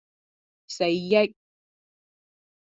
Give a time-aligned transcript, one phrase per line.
[0.67, 1.35] 四億